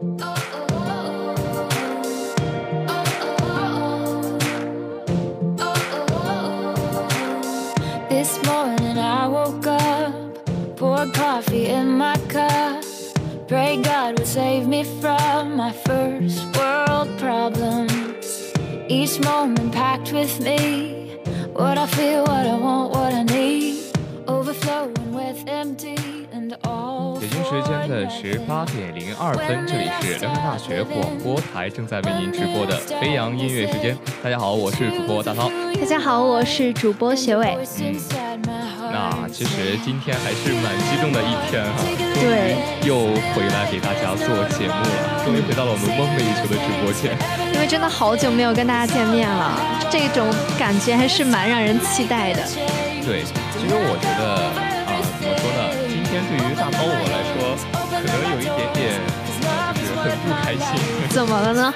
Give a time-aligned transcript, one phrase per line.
[0.00, 0.08] This
[8.46, 12.82] morning I woke up, poured coffee in my cup.
[13.46, 18.54] Pray God would save me from my first world problems.
[18.88, 21.20] Each moment packed with me,
[21.52, 23.84] what I feel, what I want, what I need,
[24.26, 25.79] overflowing with all.
[26.50, 33.96] 北京时间的十八点零二分，这里是辽宁大学广播台正在为您直播的飞扬音乐时间。
[34.22, 35.48] 大家好，我是主播大涛。
[35.78, 37.56] 大家好，我是主播学伟。
[38.92, 41.84] 那其实今天还是蛮激动的一天哈，
[42.18, 44.26] 对，又回来给大家做
[44.58, 47.16] 节目了，终于回到了我们梦寐以求的直播间。
[47.54, 49.56] 因为真的好久没有跟大家见面了，
[49.88, 50.26] 这种
[50.58, 52.42] 感觉还是蛮让人期待的。
[53.06, 53.22] 对，
[53.54, 54.69] 其实我觉得
[56.20, 57.56] 天对于大涛我来说，
[57.90, 59.00] 可能有一点点，
[59.42, 60.66] 呃就是很不开心。
[61.08, 61.72] 怎么了呢？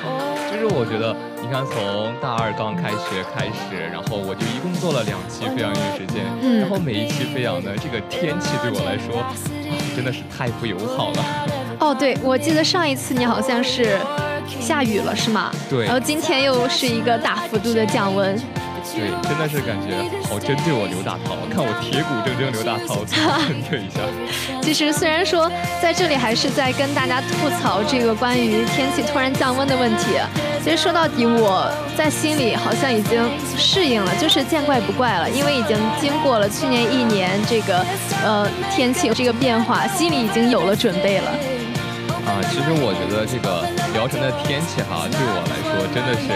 [0.52, 9.32] 就是我觉得，你看从大二刚开学开始，然后我就一共做了两期飞扬音乐时间，嗯然后每一期飞扬呢，这个天气对我来说，啊
[9.96, 11.24] 真的是太不友好了。
[11.80, 13.98] 哦，对，我记得上一次你好像是
[14.60, 15.50] 下雨了，是吗？
[15.68, 18.38] 对然后今天又是一个大幅度的降温。
[18.94, 19.96] 对，真的是感觉
[20.28, 23.04] 好针对我刘大涛，看我铁骨铮铮刘大涛，
[23.48, 23.98] 针对一下？
[24.62, 25.50] 其实虽然说
[25.82, 30.18] 在这里还是在跟大家吐槽这个关于天气突然降温的问题，
[30.62, 33.20] 其实说到底我在心里好像已经
[33.58, 37.84] 适应了，就是见怪不怪了，因为已经经过了去年一年这个
[38.24, 41.30] 呃天气这个变化，心里已经有了准备了。
[42.24, 46.26] 啊，其实我觉得这个聊城的天气哈，对我来说真的是，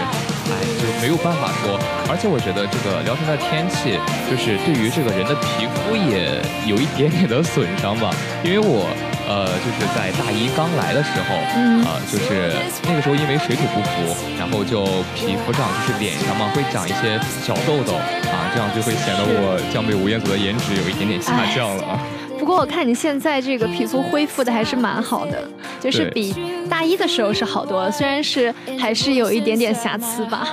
[0.47, 1.77] 哎，就没有办法说。
[2.07, 3.99] 而且我觉得这个聊城的天气，
[4.31, 8.09] 就是对于这个人的皮肤也有一点点的损伤吧。
[8.41, 8.87] 因为我
[9.27, 12.55] 呃，就是在大一刚来的时候，嗯啊、就是
[12.87, 17.93] 那个时候因为水土不服，然后就皮肤上就是脸上嘛会长一些小痘痘
[18.31, 21.99] 啊，这样就会显得我江北吴彦祖的颜值有一点点下降了啊。
[22.39, 25.43] 不过我看你现在这个皮肤恢复的还是蛮好的，
[25.77, 26.33] 就是比
[26.69, 30.47] 大一的时候是好多了，虽然是还是有一点点瑕疵吧。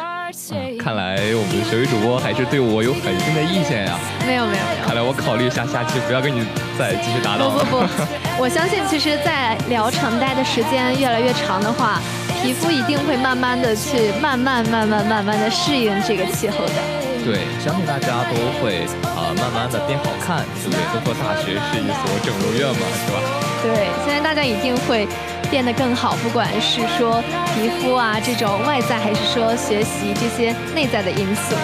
[0.78, 4.86] 看来我们的学语主播还是对我有很深的意见呀、没有没有没有。
[4.86, 6.44] 看来我考虑一下下期不要跟你
[6.78, 7.64] 再继续搭档了。
[7.64, 8.02] 不不不，
[8.42, 12.00] 我相信其实，在聊城待的时间越来越长的话，
[12.42, 16.78] 皮肤一定会慢慢的去慢慢慢慢慢慢的适应这个气候的。
[17.24, 20.78] 对，相信大家都会啊、慢慢的变好看，对不对？
[20.94, 23.18] 都说大学是一所整容院嘛，是吧？
[23.62, 25.08] 对，现在大家一定会
[25.50, 27.22] 变得更好，不管是说
[27.54, 31.54] 皮肤啊这种外在，还是说学习这些内在的因素。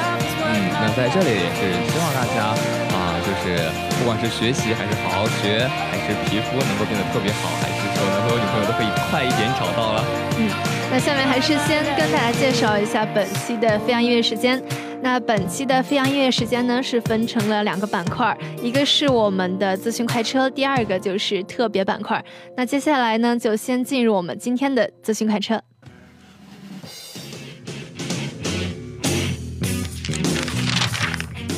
[0.44, 2.54] 嗯，那在这里也是希望大家
[2.92, 3.58] 啊、就是
[3.98, 10.04] 不管是学习还是好好学，还是皮肤能够变得特别好，还是说能够有女朋友都可以快一点找到了。
[10.38, 10.48] 嗯，
[10.90, 14.62] 那下面还是先跟大家介绍一下本期的飞扬音乐时间。
[15.04, 22.24] 那本期的飞扬音乐时间呢，是分成了两个板块，一个是我们的资讯快车，第二个就是特别板块。
[22.56, 25.60] 那接下来呢，就先进入我们今天的资讯快车。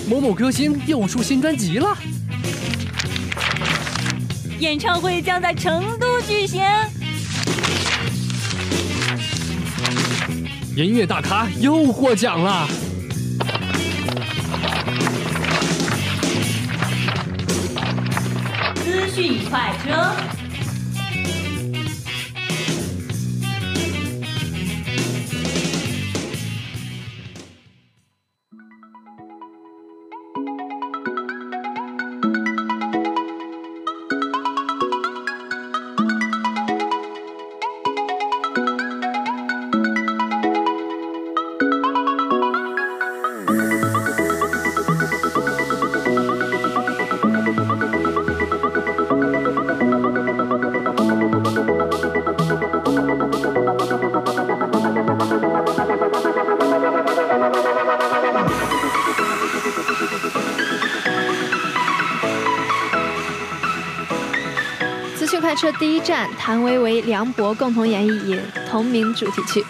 [0.08, 1.94] 某某歌星又出新专辑了，
[4.58, 6.62] 演唱会将在成都举行。
[10.74, 12.66] 音乐大咖又获奖了。
[19.14, 20.33] 巨快车。
[65.54, 68.36] 车第一站，谭维维、梁博共同演绎《影》
[68.70, 69.64] 同名主题曲。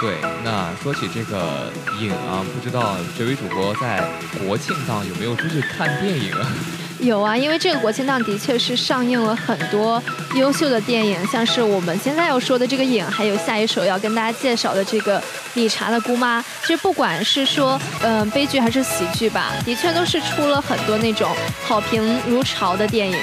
[0.00, 4.04] 对，那说起这个影啊，不知道这位主播在
[4.44, 6.46] 国庆档有没有出去看电影啊？
[7.00, 10.02] 有啊，因为这个国庆档的确是上映了很多
[10.36, 15.22] 优秀的电影，像是我们现在要说的这个影，还有下一首要跟大家介绍的这个
[15.54, 16.42] 理查的姑妈。
[16.62, 21.30] 其实不管是说嗯、呃悲剧还是喜剧吧，的确都是出了很多那种
[21.64, 23.18] 好评如潮的电影。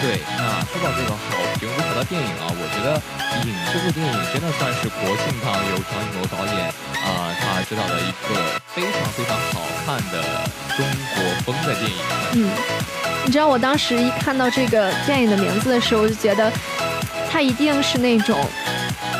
[0.00, 1.35] 对，那说到这个好
[1.96, 3.00] 到电影啊，我觉得
[3.48, 10.22] 《影》这部电影真的算是国庆档由张艺谋导演啊他执导的一个非常非常好看的
[10.76, 10.84] 中
[11.14, 11.96] 国风的电影。
[12.34, 12.50] 嗯，
[13.24, 16.52] 你知道我当时一看到这个电影的名字的时候，我就觉得
[17.30, 18.38] 它一定是那种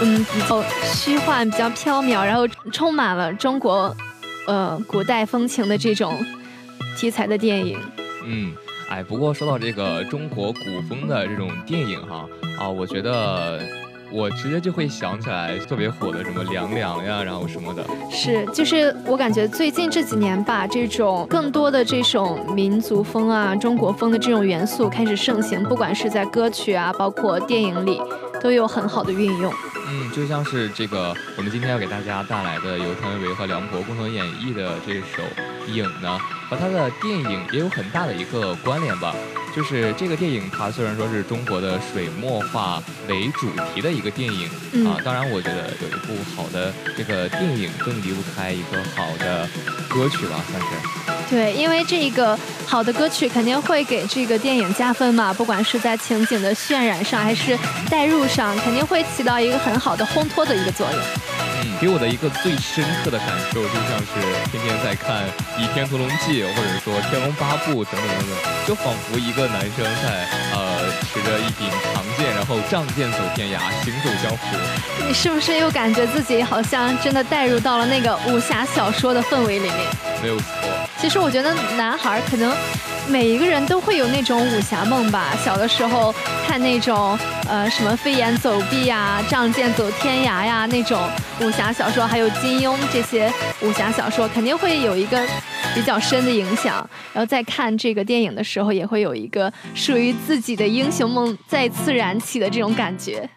[0.02, 3.96] 嗯比较虚幻、比较缥缈，然后充满了中国
[4.46, 6.23] 呃古代风情的这种
[6.99, 7.81] 题材的电影。
[8.26, 8.55] 嗯。
[8.88, 12.25] 哎，不过说到这个中国古风的这种电影哈
[12.58, 13.61] 啊，我觉得
[14.11, 17.85] 我直接就会想起来特别火的什么凉凉呀，然后什么的。
[18.11, 28.00] 是，就是我感觉最近这几年吧，这种更多的这种民族风啊、中国风的这种元素开始盛行，不管是在歌曲啊，包括电影里，
[28.41, 29.53] 都有很好的运用。
[29.88, 35.23] 嗯，就像是这个我们今天要给大家带来的由谭维维和梁博共同演绎的这首
[35.73, 36.19] 《影》呢。
[36.49, 39.12] 和他的电影也有很大的一个关联吧，
[39.53, 44.49] 就是这个电影它虽然说是中国的水墨画为主题的一个电影
[44.87, 49.49] 啊，当然我觉得有一部好的这个电影更离不开一个好的
[49.88, 51.15] 歌曲吧，算是。
[51.28, 57.58] 对，因为这个好的歌曲肯定会给这个电影加分嘛，不管是在情景的渲染上，还是
[57.90, 61.00] 代入上，肯定会起到一个很好的烘托的一个作用。
[61.62, 64.14] 嗯给我的一个最深刻的感受，就像是
[64.50, 65.25] 天天在看
[65.61, 74.56] 《倚天屠龙记》，或者说《天龙八部》等等等等，就仿佛一个男生在呃持着一柄长剑，然后仗剑走天涯，行走江湖。
[75.06, 79.78] 你是不是又感觉自己好像真的带入到了那个武侠小说的氛围里面？
[80.23, 80.44] 没有错。
[80.98, 82.54] 其实我觉得男孩可能。
[83.08, 85.32] 每一个人都会有那种武侠梦吧。
[85.44, 86.12] 小的时候
[86.44, 87.16] 看那种
[87.48, 91.00] 呃什么飞檐走壁呀、仗剑走天涯呀那种
[91.40, 93.32] 武侠小说，还有金庸这些
[93.62, 95.25] 武侠小说，肯定会有一个
[95.72, 96.78] 比较深的影响。
[97.12, 103.31] 然后在看这个电影的时候，也会有一个属于自己的英雄梦再次燃起的这种感觉。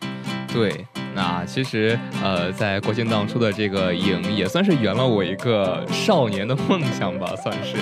[0.52, 0.84] 对，
[1.16, 7.78] 那其实呃，在国庆档出的这个影，也算是圆了我一个少年的梦想吧，算是。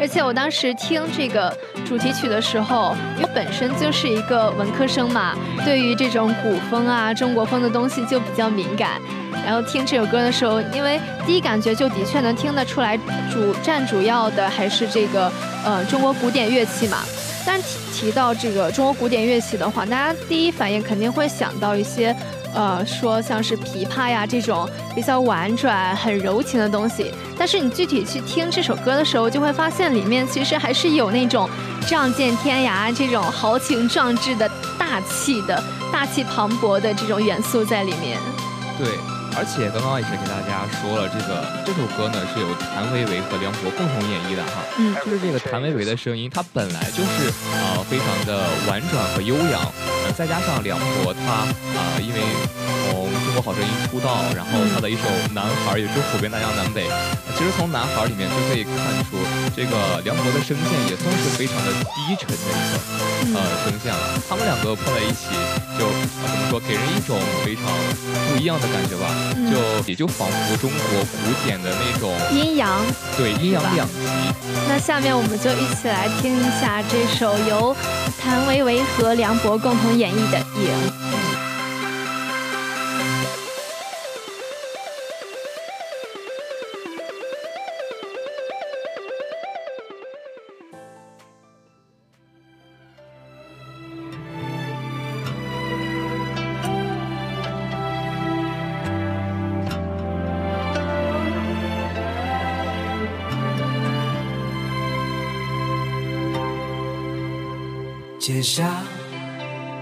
[0.00, 5.34] 而且我当时听这个主题曲的时候，因为本身就是一个文科生嘛，
[5.64, 9.00] 对于这种古风啊、中国风的东西就比较敏感。
[9.44, 12.96] 然后听这首歌的时候，因为第一感觉就的确能听得出来，
[13.30, 15.30] 主占主要的还是这个
[15.64, 16.98] 呃中国古典乐器嘛。
[17.44, 22.14] 但提提到这个中国古典乐器的话，大家第一反应肯定会想到一些。
[22.54, 31.48] 呃，说像是琵琶呀这种比较婉转、很柔情的东西，但是你具体去听这首歌的时候，就会发现里面其实还是有那种
[31.86, 35.62] 仗剑天涯这种豪情壮志的大气的
[35.92, 38.18] 大气磅礴的这种元素在里面。
[38.78, 38.88] 对。
[39.34, 44.62] 而且刚刚也是给大家说了，这个这首歌呢是由谭维维和梁博共同演绎的哈。
[44.78, 49.60] 嗯，就是这个谭维维的声音，它本来就是呃非常的婉转和悠扬，
[50.04, 52.20] 呃再加上梁博他啊因为
[52.92, 55.02] 从中国好声音出道，然后他的一首
[55.32, 56.86] 男孩也是火遍大江南北。
[57.32, 58.76] 其实从男孩里面就可以看
[59.08, 59.16] 出，
[59.56, 64.20] 这个梁博的声线也算是非常的低沉的一个呃声线了。
[64.28, 65.32] 他们两个碰在一起，
[65.80, 65.88] 就
[66.20, 67.64] 怎么说，给人一种非常
[68.28, 69.08] 不一样的感觉吧。
[69.50, 72.80] 就也就仿佛中国古典的那种阴阳，
[73.16, 73.94] 对阴阳两极。
[74.68, 77.76] 那下面我们就一起来听一下这首由
[78.20, 80.70] 谭维维和梁博共同演绎的《影》。
[108.42, 108.82] 下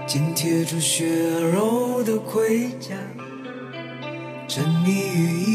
[0.05, 1.05] 紧贴住血
[1.51, 2.95] 肉的盔甲，
[4.47, 5.50] 沉迷于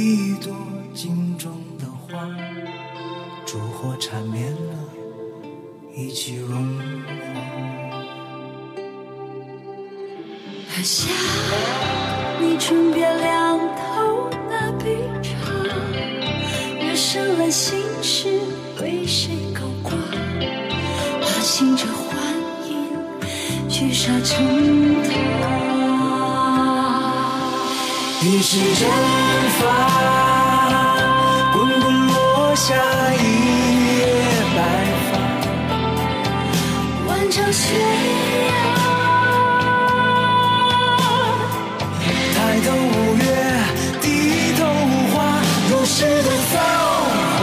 [28.23, 28.89] 一世真
[29.59, 29.63] 发，
[31.53, 32.75] 滚滚落下
[33.15, 33.23] 一
[33.99, 34.01] 夜
[34.57, 34.59] 白
[35.11, 35.13] 发，
[37.07, 38.51] 万丈悬崖。
[42.35, 43.23] 抬头五月，
[44.01, 44.05] 低
[44.59, 45.17] 头无话，
[45.71, 46.57] 如诗的造
[47.39, 47.41] 化，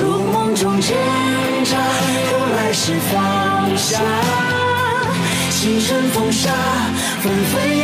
[0.00, 0.88] 如梦中挣
[1.64, 1.76] 扎，
[2.32, 3.14] 又来时放
[3.76, 4.00] 下。
[6.30, 6.50] 沙
[7.22, 7.75] 纷飞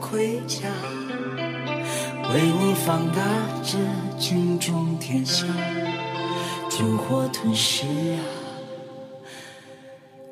[0.00, 0.68] 盔甲，
[2.32, 3.22] 为我放大
[3.62, 3.78] 这
[4.18, 5.46] 军中天下，
[6.70, 8.20] 烛火吞噬啊，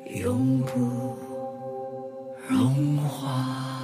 [0.05, 1.17] 永不
[2.47, 3.74] 融化。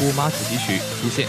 [0.00, 1.28] 姑妈》主题曲出现。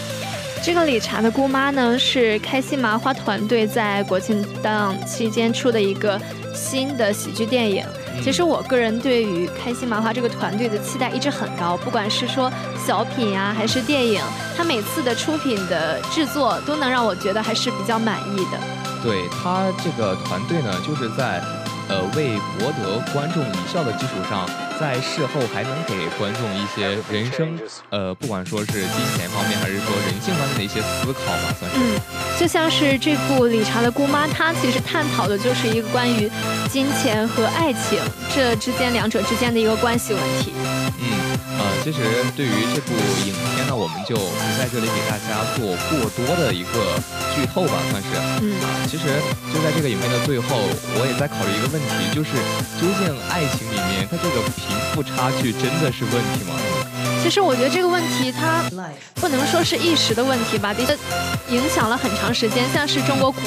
[0.63, 6.19] 这个理查的姑妈呢，是开心麻花团队在国庆档期间出的一个
[6.55, 7.83] 新的喜剧电影。
[8.23, 12.51] 其实我个人对于开心麻花这个团队的期待一直很高，不管是说
[12.85, 14.21] 小品呀、还是电影，
[14.55, 18.59] 他每次的出品的制作都能让我觉得还是比较满意的。
[19.03, 21.41] 对他这个团队呢，就是在
[21.89, 24.47] 呃为博得观众一笑的基础上，
[24.81, 27.55] 在事后还能给观众一些人生
[27.91, 31.77] 呃，不管说是金钱方面，还是说人性方面的一些思考吧，算是。
[31.77, 32.01] 嗯，
[32.39, 36.27] 就像是这部《理查的姑妈》，它其实探讨的就是一个关于
[36.67, 37.99] 金钱和爱情
[38.33, 40.51] 这之间两者之间的一个关系问题。
[41.61, 42.01] 嗯，呃，其实
[42.35, 42.93] 对于这部
[43.25, 46.97] 影片呢，我们就不在这里给大家做过多的一个
[47.35, 48.09] 剧透吧，算是。
[48.41, 49.05] 嗯啊，其实
[49.53, 50.57] 就在这个影片的最后，
[50.97, 52.33] 我也在考虑一个问题，就是
[52.81, 56.57] 究竟爱情里面它这个贫富差距真的是问题吗？
[57.21, 58.63] 其实我觉得这个问题它
[59.15, 60.97] 不能说是一时的问题吧，的确
[61.53, 62.65] 影响了很长时间。
[62.73, 63.41] 像是中国古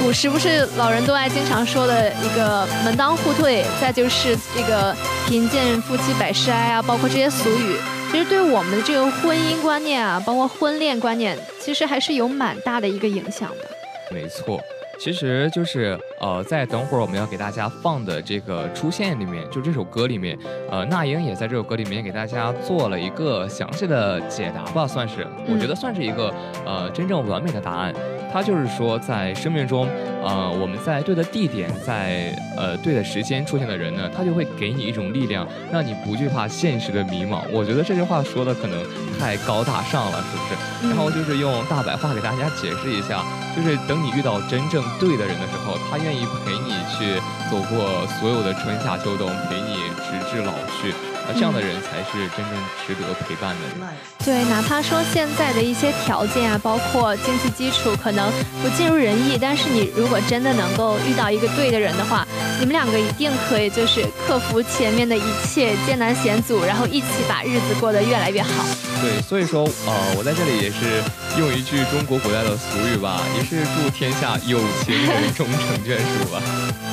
[0.00, 4.94] 古时不是老人都爱经常说的一个门当户对，再就是这个
[5.28, 7.76] 贫贱夫妻百事哀啊，包括这些俗语。
[8.10, 13.70] 其其实对我们的这个婚姻观念啊，包括婚恋观念，其实还是有蛮大的一个影响的。
[14.10, 14.60] 没错。
[14.98, 20.36] 其实就是呃，在等会儿我们要给大家放的这个出现里面，就这首歌里面，
[20.68, 26.34] 呃，那英也在这首歌里面给大家做了一个详细的解答吧，算是，我觉得算是一个
[26.66, 27.94] 呃真正完美的答案。
[28.32, 29.88] 他就是说，在生命中，
[30.22, 37.40] 呃，我们在对的地点，在呃对的时间出现的人呢，他就会给你一种力量，让你不惧怕现实的迷茫。
[37.50, 38.84] 我觉得这句话说的可能
[39.18, 40.88] 太高大上了，是不是？
[40.88, 43.24] 然后就是用大白话给大家解释一下，
[43.56, 47.20] 就是等你遇到真正对的人的时候，他愿意陪你去
[47.50, 50.92] 走过所有的春夏秋冬，陪你直至老去。
[51.28, 52.54] 那这样的人才是真正
[52.86, 53.86] 值得陪伴的人。
[54.24, 58.32] 对，哪怕说现在的一些条件啊，包括经济基础可能
[58.62, 62.26] 不尽如人意，但是你如果真的能够遇到一个对的人的话，
[62.58, 68.64] 你们两个一定可以就是克服前面的一切艰难险阻，然后一起把日子过得越来越好。
[69.00, 71.02] 对，所以说，呃，我在这里也是
[71.38, 76.42] 用一句中国古代的俗语吧，也是祝天下有情人 终成眷属吧。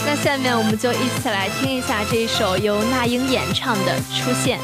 [0.05, 4.59] 那下面我们就一起来听一下这一首由那英演唱的《出现》。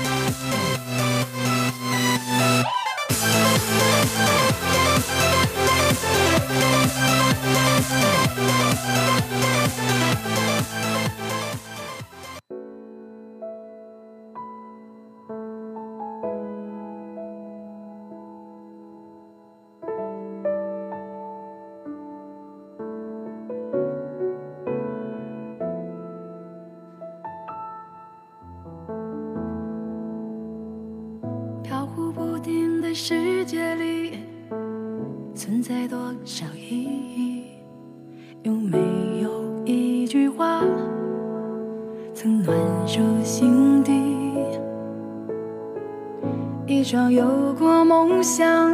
[46.71, 48.73] 一双有过梦想、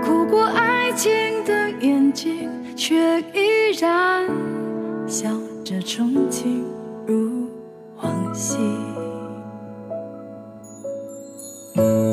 [0.00, 1.10] 哭过爱情
[1.44, 4.24] 的眼睛，却依然
[5.08, 5.28] 笑
[5.64, 6.62] 着憧憬
[7.04, 7.48] 如
[8.00, 8.58] 往昔。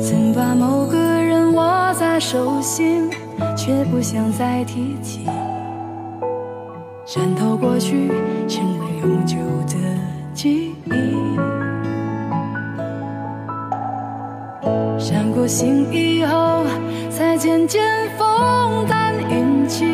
[0.02, 1.94] 曾把某个人握。
[1.94, 3.08] 在手心，
[3.56, 5.26] 却不想再提起。
[7.06, 8.08] 渗透过去，
[8.48, 9.36] 成为永久
[9.68, 9.76] 的
[10.34, 11.23] 记忆。
[15.46, 16.64] 醒以后，
[17.10, 17.82] 才渐渐
[18.16, 19.86] 风淡云轻，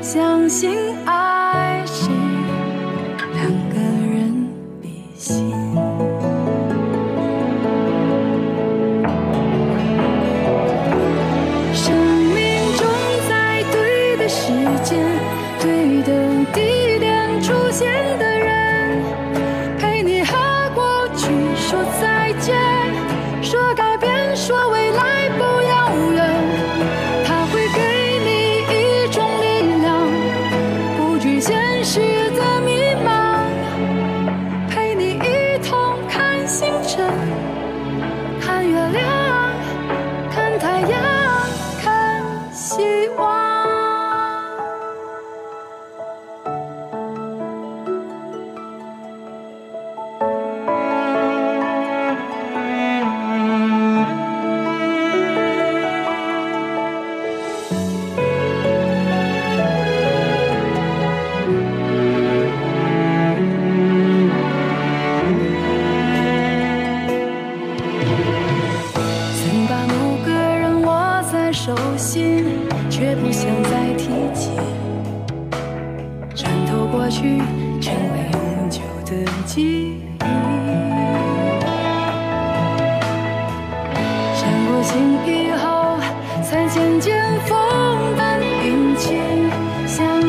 [0.00, 1.25] 相信爱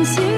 [0.04, 0.37] 星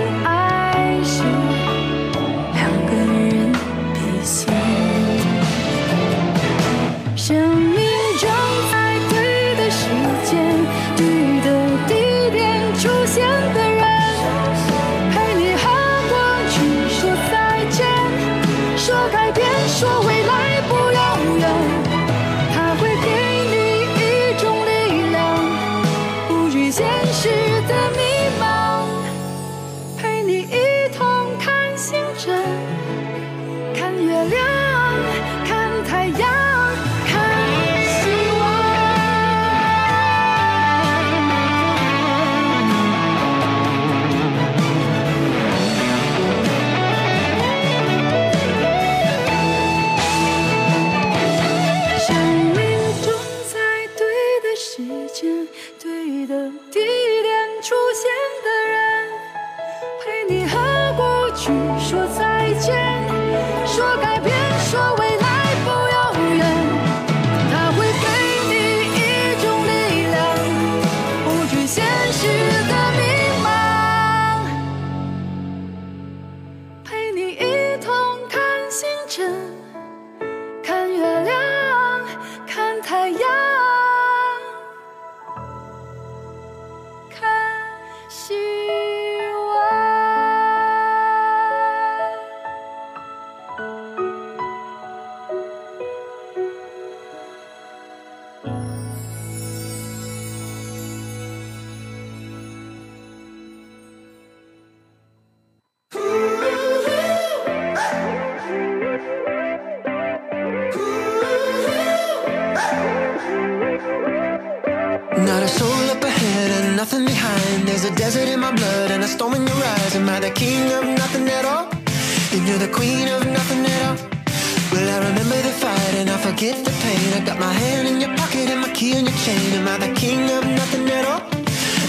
[126.31, 127.13] forget the pain.
[127.19, 129.53] I got my hand in your pocket and my key in your chain.
[129.59, 131.23] Am I the king of nothing at all?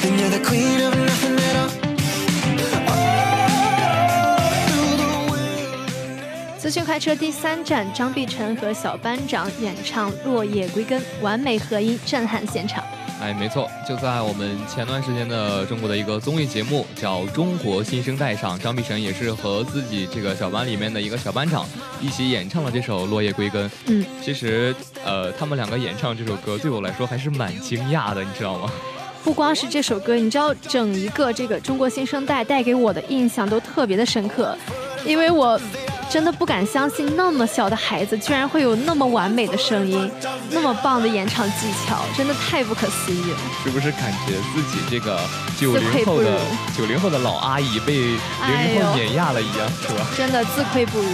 [0.03, 1.69] And you're the queen of nothing at all.
[6.57, 12.83] 资讯快车第三站，张碧晨和小班长演唱《落叶归根》，完美合音，震撼现场。
[13.21, 21.63] 哎，没错，就在我们前段时间的中国的一个综艺节目叫《中国新生代》上，张碧晨也是和自己这个小班里面的一个小班长
[22.01, 23.69] 一起演唱了这首《落叶归根》。
[23.85, 28.71] 嗯，其实呃，他们两个演唱这首歌对我来说还是蛮惊讶的，你知道吗？
[29.23, 34.57] 不光是这首歌，你知道，整一个这个中国新生代带给我的印象都特别的深刻，
[35.05, 35.61] 因为我
[36.11, 40.11] 真的不敢相信那么小的孩子居然会有那么完美的声音，
[40.49, 43.37] 那么棒的演唱技巧，真的太不可思议了。
[43.63, 45.21] 是不是感觉自己这个
[45.57, 50.05] 九零后的如九零后的老阿姨被零零后碾压了一样，是吧？
[50.17, 51.07] 真的自愧不如。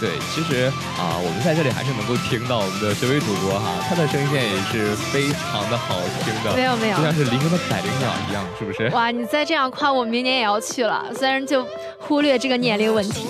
[0.00, 0.64] 对，其实
[0.98, 8.88] 啊，我们在这里还是能够听到我们的这位主播哈，他的声线也是非常的好听的，没有没有就像是林中的百灵鸟一样，是不是？
[8.88, 11.06] 哇，你再这样夸我，明年也要去了。
[11.16, 11.64] 虽然就
[11.96, 13.24] 忽略这个年龄问题。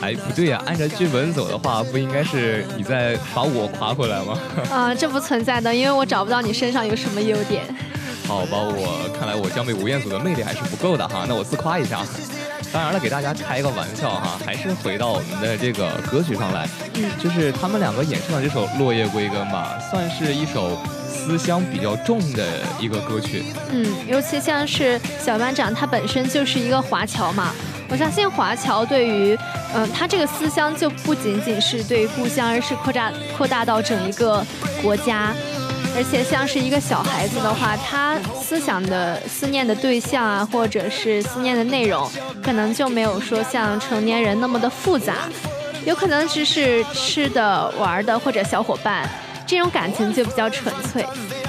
[0.00, 4.38] 哎，不对呀、按照剧本走的话，不应该是你在把我夸回来吗？
[4.70, 7.64] 啊、这不存在的，因为我找不到你身上有什么优点。
[8.26, 12.04] 好吧，我看来我江北吴彦祖的魅力还是不够的哈，那我自夸一下。
[12.72, 20.78] 当然了，给大家开个玩笑哈， 还是回到我们的这个歌曲上来，嗯就是他们两个演唱的这首《落叶归根》吧，算是一首
[21.08, 22.44] 思乡比较重的
[22.78, 23.42] 一个歌曲。
[23.70, 27.52] 嗯，尤其像是小班长，他本身就是一个华侨嘛。
[27.90, 29.38] 我相信华侨对于，
[29.74, 34.44] 嗯、他这个思乡就不仅仅是对故乡，而是扩大扩大到整一个
[34.82, 35.32] 国家。
[35.98, 42.08] 而且像是一个小孩子的话，他思想的思念的对象啊，或者是思念的内容，
[42.40, 45.28] 可能就没有说像成年人那么的复杂，
[45.84, 49.10] 有可能只是吃的、玩的或者小伙伴，
[49.44, 51.04] 这种感情就比较纯粹。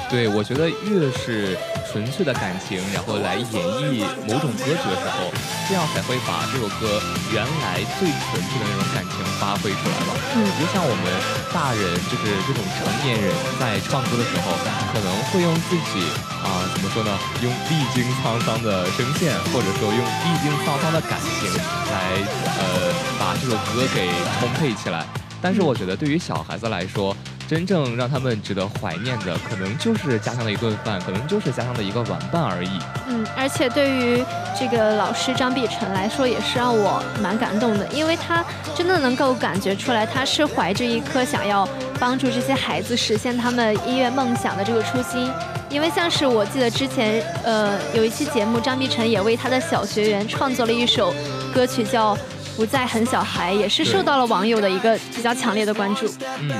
[0.09, 1.55] 对，我觉得越是
[1.91, 5.33] 纯粹的感情，然后来演绎某种歌曲的时候，
[5.67, 7.01] 这样才会把这首歌
[7.33, 10.13] 原来最纯粹的那种感情发挥出来吧。
[10.35, 11.05] 嗯就像我们
[11.51, 14.53] 大人，就是这种成年人在唱歌的时候，
[14.93, 16.05] 可能会用自己
[16.45, 17.11] 啊、怎么说呢？
[17.41, 21.51] 用历经沧桑的声线，或者说用历经沧桑的感情
[21.89, 22.21] 来
[22.57, 24.07] 呃把这首歌给
[24.39, 25.05] 充沛起来。
[25.41, 27.15] 但是我觉得对于小孩子来说，
[27.49, 32.69] 真正让他们值得怀念的，可能就是家乡的一顿饭，可能就是家乡的一个玩伴而已。
[33.07, 34.23] 嗯，而且对于
[34.57, 41.67] 这个老师张碧晨来说，也是让我蛮感动的，因为他真的能够感觉出来，他是怀着一颗想要
[41.99, 45.31] 帮助这些孩子实现他们音乐梦想的这个初心。
[45.71, 51.11] 因为像是我记得之前，呃，有一期节目，张碧晨也为他的小学员创作了一首
[51.51, 52.15] 歌曲，叫
[52.55, 56.05] 《不再很小孩》，也是受到了网友的一个比较强烈的关注。
[56.39, 56.51] 嗯，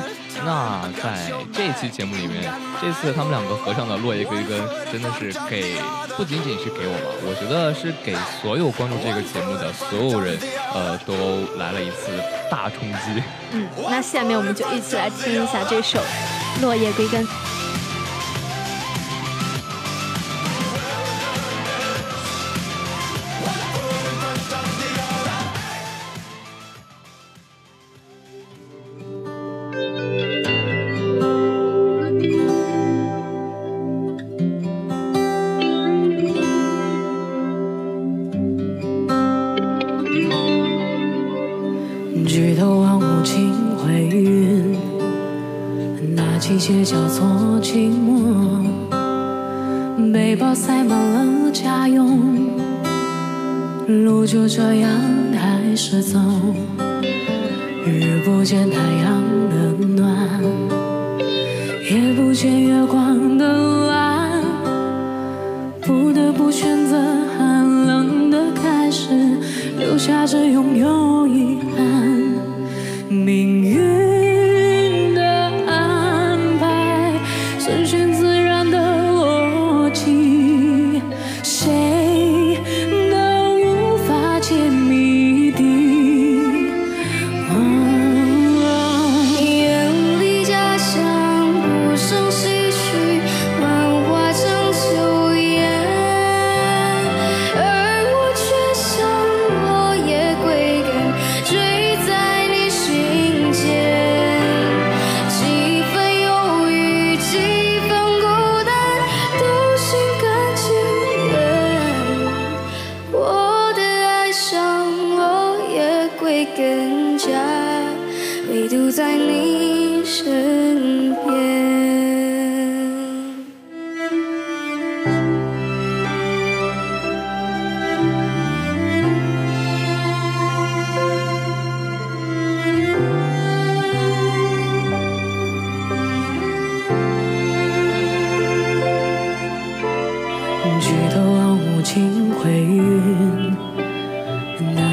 [0.46, 4.60] 那在这期节目里面，这次他们两个合唱的《落叶归根》，
[4.92, 5.76] 真的是给
[6.16, 10.38] 不仅仅是给我吧，我觉得是给所有关注这个节目的所有人，
[10.74, 11.14] 呃，都
[11.58, 12.12] 来了一次
[12.50, 13.22] 大冲击。
[13.52, 16.00] 嗯，那下面我们就一起来听一下这首
[16.62, 17.26] 《落叶归根》。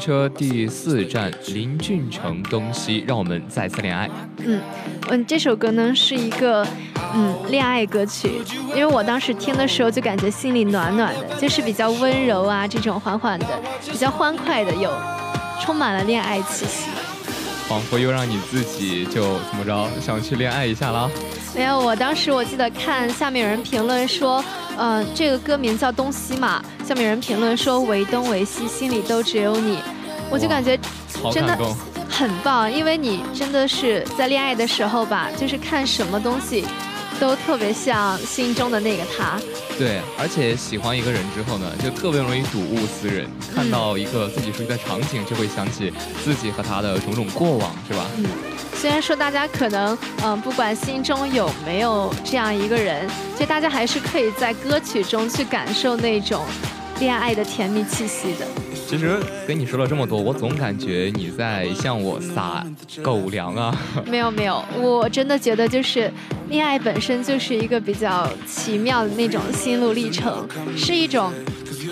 [0.00, 4.08] 车第四站，林俊成东西，让我们再次恋爱。
[4.38, 4.60] 嗯，
[5.10, 6.66] 嗯，这首歌呢是一个
[7.14, 8.40] 嗯恋爱歌曲，
[8.74, 13.46] 因为我当时听的时候就感觉心里暖暖的，就是比较温柔啊，这种缓缓的，
[13.90, 14.90] 比较欢快的，有
[15.60, 16.88] 充满了恋爱气息。
[17.70, 21.08] 仿佛又让你自己就怎么着想去恋爱一下了。
[21.54, 24.44] 没有，我当时我记得看下面有人评论说，
[24.76, 29.78] 嗯、这个歌名叫《东西》嘛，下面有人评论说唯东唯西，心里都只有你。
[30.28, 30.76] 我就感觉
[31.32, 31.56] 真的。
[32.10, 36.66] 很棒，因为你真的是在恋爱的时候吧，就是看什么东西
[37.20, 39.38] 都特别像心中的那个他。
[39.78, 45.92] 对，而且喜欢一个人之后呢，就特别容易睹物思人，看到一个自己熟悉的场景，就会想起
[46.24, 48.04] 自己和他的种种过往，是吧？
[48.16, 48.26] 嗯，
[48.74, 56.44] 虽然说大家可能，嗯，不管心中有没有这样一个人，其实大家还是可以在歌曲中去感受那种
[56.98, 58.46] 恋爱的甜蜜气息的。
[58.90, 62.66] 其实跟你说了这么多，我总感觉你在向我撒
[63.00, 63.72] 狗粮啊。
[64.04, 66.12] 没有没有，我真的觉得就是
[66.48, 70.44] 恋爱本身就是一个比较奇妙的那种心路历程，
[70.76, 71.32] 是一种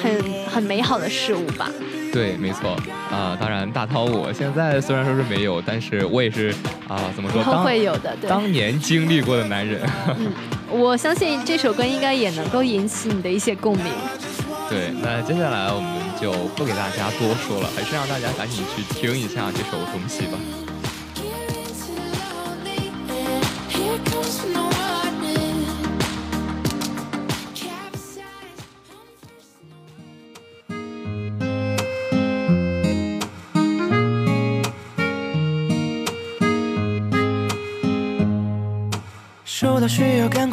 [0.02, 0.20] 很
[0.52, 1.70] 很美好的事物吧。
[2.12, 2.70] 对，没错
[3.12, 6.52] 啊、当然，大涛我现在虽然说是没有，但是我也是
[6.88, 7.40] 啊、怎么说？
[7.40, 8.28] 以后当会有的，对。
[8.28, 9.88] 当年经历过的男人。
[10.18, 10.32] 嗯，
[10.68, 13.86] 我相信这首歌应该也能够引起你的一些共鸣。
[14.68, 20.77] 对，那接下来我们就不给大家多说了，还是让大家赶紧去听一下这首东西吧。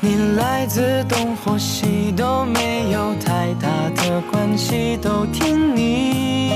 [0.00, 6.52] 你来自东或西都没有太大的关系，都听你，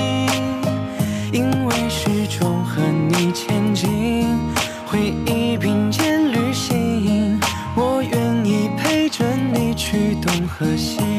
[1.32, 4.38] 因为始终和你前进，
[4.86, 7.40] 回忆并肩旅行，
[7.74, 11.09] 我愿意陪着你去东和西。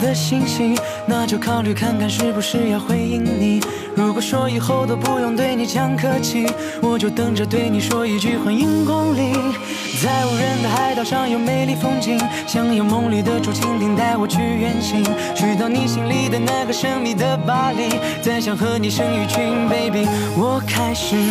[0.00, 0.74] 的信息，
[1.06, 3.60] 那就考虑看看是不是要回应你。
[3.94, 6.46] 如果说以后都不用对你讲客气，
[6.80, 9.32] 我就等着对你说一句欢迎光临。
[10.02, 17.90] 在无人的海岛上有美丽风景，想有梦里的竹蜻蜓带我去远行，去到你心里的那个神秘的巴黎，
[18.22, 20.08] 再想和你生一群 baby。
[20.36, 21.22] 我开始美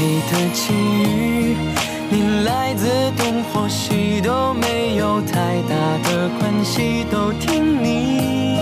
[0.00, 1.95] 丽的际遇。
[2.08, 8.58] 你来自东或西都没有太大的关系，都听你，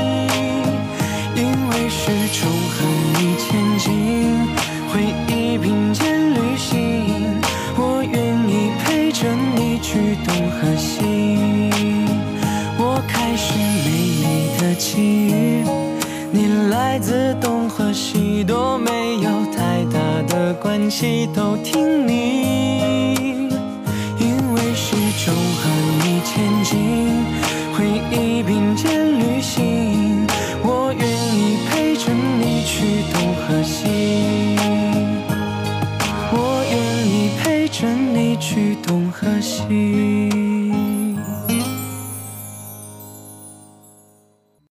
[1.34, 2.84] 因为始终和
[3.18, 4.46] 你前进，
[4.90, 7.40] 回忆并肩旅行，
[7.76, 11.70] 我愿意陪着你去东和西。
[12.78, 13.52] 我开始
[13.84, 13.90] 美
[14.22, 15.64] 丽的际遇，
[16.32, 23.13] 你来自东和西都没有太大的关系，都听你。
[26.24, 27.24] 前进
[27.76, 30.26] 回忆并肩旅行。
[30.62, 34.56] 我愿意陪着你去东和西。
[36.32, 40.23] 我愿意陪着你去东和西。